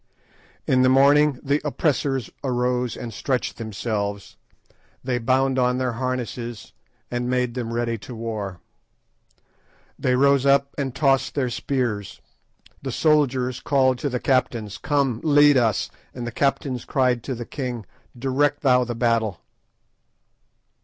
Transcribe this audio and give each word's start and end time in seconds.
"In 0.65 0.81
the 0.81 0.89
morning 0.89 1.39
the 1.43 1.61
oppressors 1.63 2.31
arose 2.43 2.97
and 2.97 3.13
stretched 3.13 3.57
themselves; 3.57 4.35
they 5.03 5.19
bound 5.19 5.59
on 5.59 5.77
their 5.77 5.91
harness 5.91 6.73
and 7.11 7.29
made 7.29 7.53
them 7.53 7.71
ready 7.71 7.99
to 7.99 8.15
war. 8.15 8.61
"They 9.99 10.15
rose 10.15 10.43
up 10.43 10.73
and 10.75 10.95
tossed 10.95 11.35
their 11.35 11.51
spears: 11.51 12.19
the 12.81 12.91
soldiers 12.91 13.59
called 13.59 13.99
to 13.99 14.09
the 14.09 14.19
captains, 14.19 14.79
'Come, 14.79 15.21
lead 15.23 15.55
us'—and 15.55 16.25
the 16.25 16.31
captains 16.31 16.83
cried 16.83 17.21
to 17.25 17.35
the 17.35 17.45
king, 17.45 17.85
'Direct 18.17 18.61
thou 18.61 18.83
the 18.83 18.95
battle. 18.95 19.41